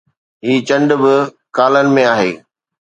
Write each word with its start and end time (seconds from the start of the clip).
هي 0.45 0.55
چنڊ 0.67 0.89
به 1.01 1.13
ڪالن 1.57 1.87
۾ 1.95 2.03
آهي 2.13 2.31